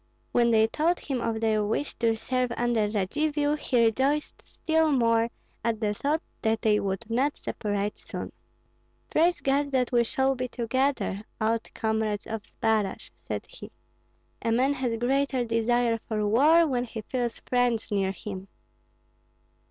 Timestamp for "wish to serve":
1.63-2.51